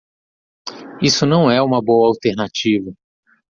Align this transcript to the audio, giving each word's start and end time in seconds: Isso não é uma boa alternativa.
Isso 0.99 1.27
não 1.27 1.51
é 1.51 1.61
uma 1.61 1.79
boa 1.79 2.07
alternativa. 2.07 2.91